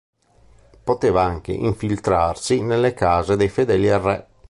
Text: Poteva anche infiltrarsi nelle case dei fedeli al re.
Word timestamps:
Poteva 0.83 1.21
anche 1.21 1.51
infiltrarsi 1.51 2.63
nelle 2.63 2.95
case 2.95 3.35
dei 3.35 3.49
fedeli 3.49 3.87
al 3.91 4.01
re. 4.01 4.27